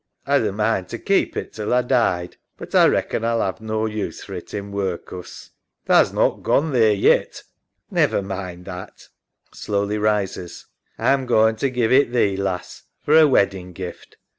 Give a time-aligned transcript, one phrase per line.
[0.27, 3.85] A'd a mind to keep it till A died, but A reckon A'll 'ave no
[3.85, 5.51] use for it in workus.
[5.87, 6.01] EMMA.
[6.01, 7.33] Tha's not gone theer yet.
[7.35, 7.43] SARAH.
[7.91, 9.09] Never mind that.
[9.53, 10.65] {Slowly rises)
[10.97, 14.17] A'm going to give it thee, lass, for a weddin' gift.